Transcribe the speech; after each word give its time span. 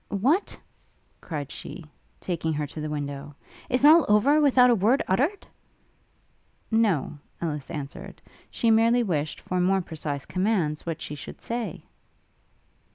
'What!' 0.09 0.57
cried 1.21 1.51
she, 1.51 1.85
taking 2.19 2.53
her 2.53 2.65
to 2.65 2.81
the 2.81 2.89
window, 2.89 3.35
'is 3.69 3.85
all 3.85 4.03
over, 4.09 4.41
without 4.41 4.71
a 4.71 4.73
word 4.73 5.03
uttered?' 5.07 5.45
No; 6.71 7.19
Ellis 7.39 7.69
answered; 7.69 8.19
she 8.49 8.71
merely 8.71 9.03
wished 9.03 9.39
for 9.41 9.61
more 9.61 9.83
precise 9.83 10.25
commands 10.25 10.87
what 10.87 11.03
she 11.03 11.13
should 11.13 11.39
say. 11.39 11.83